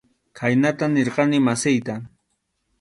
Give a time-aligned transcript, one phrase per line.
[0.39, 1.95] Khaynata nirqani masiyta.